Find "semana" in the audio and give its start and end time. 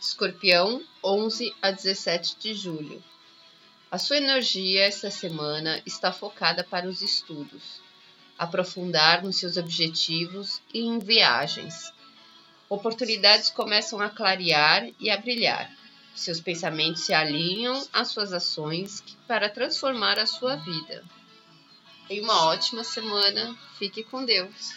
5.10-5.82, 22.84-23.56